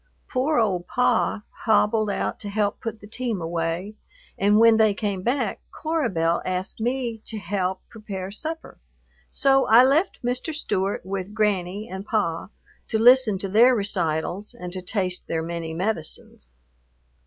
[0.27, 3.97] Poor old "Pa" hobbled out to help put the team away,
[4.35, 8.79] and when they came back, Cora Belle asked me out to help prepare supper,
[9.29, 10.55] so I left Mr.
[10.55, 12.49] Stewart with "Granny" and "Pa"
[12.87, 16.49] to listen to their recitals and to taste their many medicines.